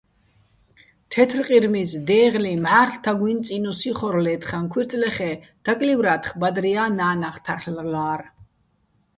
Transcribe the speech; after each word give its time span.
თეთრყირმიზ, 1.13 1.91
დეღლიჼ, 2.09 2.53
მჵა́რლ' 2.63 2.99
თაგუჲნი̆ 3.03 3.43
წინუს 3.45 3.81
იხორ 3.89 4.15
ლე́თხაჼ 4.25 4.57
ქუჲრწლეხ-ე́, 4.71 5.35
დაკლივრა́თხ, 5.65 6.29
ბადრია́ 6.39 6.85
ნა́ნახ 6.97 7.35
თარლ'ლა́რ. 7.45 8.21